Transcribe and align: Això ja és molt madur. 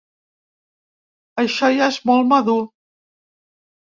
Això 1.43 1.69
ja 1.75 1.89
és 1.95 2.01
molt 2.11 2.31
madur. 2.31 2.57